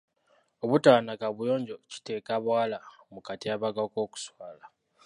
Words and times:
Obutaba 0.63 0.99
na 1.05 1.13
kaabuyonjo 1.19 1.75
kiteeka 1.91 2.29
abawala 2.37 2.77
mu 3.13 3.19
katyabaga 3.25 3.81
k'okuswala. 3.93 4.65